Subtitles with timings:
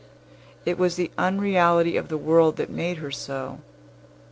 [0.65, 3.59] It was the unreality of the world that made her so.